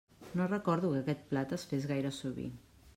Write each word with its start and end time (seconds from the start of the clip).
No 0.39 0.47
recordo 0.53 0.89
que 0.93 1.01
aquest 1.03 1.21
plat 1.33 1.55
es 1.59 1.67
fes 1.73 1.89
gaire 1.93 2.15
sovint. 2.23 2.59